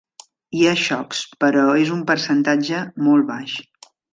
[0.59, 3.59] Hi ha xocs, però és un percentatge molt baix.